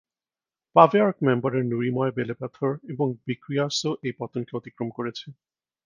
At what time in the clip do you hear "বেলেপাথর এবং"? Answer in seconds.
2.17-3.07